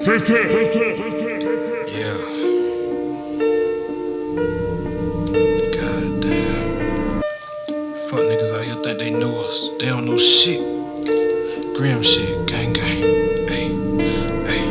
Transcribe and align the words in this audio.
Yeah. 0.00 0.14
Goddamn. 5.74 7.22
Fuck 8.06 8.22
niggas 8.22 8.52
out 8.54 8.64
here 8.64 8.74
think 8.76 8.98
they 9.00 9.10
know 9.18 9.44
us. 9.44 9.70
They 9.80 9.86
don't 9.86 10.06
know 10.06 10.16
shit. 10.16 10.60
Grim 11.74 12.02
shit, 12.02 12.46
gang 12.46 12.72
gang. 12.72 13.00
Hey, 13.48 13.74
hey. 14.46 14.64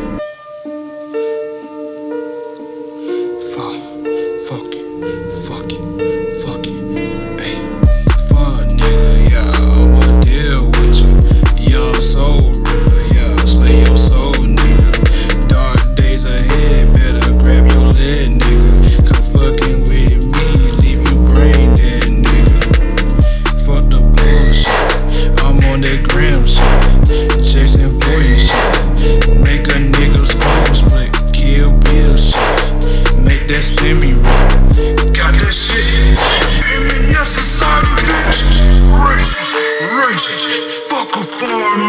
Fuck, 3.53 3.77
fuck 4.47 4.71
it, 4.73 4.85
fuck 5.43 5.69
it, 5.73 5.96
raging, 40.17 40.65
fuck 40.89 41.13
a 41.13 41.21
foreign 41.21 41.83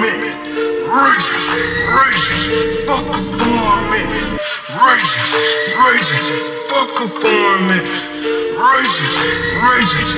Raging, 0.89 1.49
racist, 1.89 2.45
fuck 2.85 3.09
a 3.09 3.17
foreign 3.17 4.05
Raging, 4.77 5.33
raging, 5.81 6.29
fuck 6.69 6.93
a 6.93 7.07
foreign 7.09 7.69
Raging, 8.53 9.17
raging, 9.65 10.09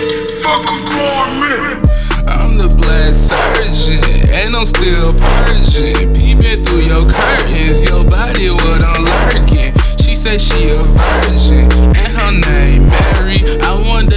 fuck 0.43 0.65
a 0.67 0.77
foreign 0.91 1.87
I'm 2.27 2.59
the 2.59 2.69
black 2.83 3.15
surgeon, 3.15 4.03
and 4.35 4.55
I'm 4.55 4.67
still 4.67 5.13
purging. 5.15 6.13
Peeping 6.15 6.65
through 6.65 6.83
your 6.87 7.07
curtains, 7.09 7.83
your 7.83 8.05
body 8.05 8.51
what 8.51 8.83
I'm 8.83 9.05
lurking. 9.05 9.75
She 9.99 10.15
said 10.15 10.41
she 10.41 10.71
a 10.71 10.83
virgin, 10.83 11.71
and 11.97 12.13
her 12.15 12.33
name 12.33 12.89
Mary. 12.89 13.39
I 13.63 13.83
wonder. 13.87 14.10